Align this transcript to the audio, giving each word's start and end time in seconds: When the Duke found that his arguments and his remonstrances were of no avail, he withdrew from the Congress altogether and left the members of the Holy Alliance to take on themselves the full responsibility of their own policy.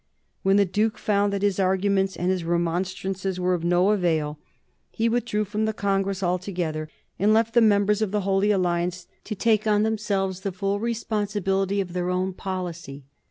When 0.41 0.55
the 0.57 0.65
Duke 0.65 0.97
found 0.97 1.31
that 1.31 1.43
his 1.43 1.59
arguments 1.59 2.15
and 2.15 2.31
his 2.31 2.43
remonstrances 2.43 3.39
were 3.39 3.53
of 3.53 3.63
no 3.63 3.91
avail, 3.91 4.39
he 4.89 5.07
withdrew 5.07 5.45
from 5.45 5.65
the 5.65 5.73
Congress 5.75 6.23
altogether 6.23 6.89
and 7.19 7.35
left 7.35 7.53
the 7.53 7.61
members 7.61 8.01
of 8.01 8.09
the 8.09 8.21
Holy 8.21 8.49
Alliance 8.49 9.05
to 9.25 9.35
take 9.35 9.67
on 9.67 9.83
themselves 9.83 10.39
the 10.41 10.51
full 10.51 10.79
responsibility 10.79 11.79
of 11.79 11.93
their 11.93 12.09
own 12.09 12.33
policy. 12.33 13.05